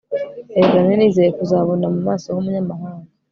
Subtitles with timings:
[0.57, 3.09] erega nari nizeye kuzabona mu maso h'umunyamahanga